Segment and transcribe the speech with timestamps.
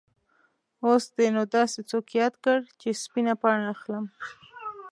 [0.85, 4.05] اوس دې نو داسې څوک یاد کړ چې سپینه پاڼه اخلم.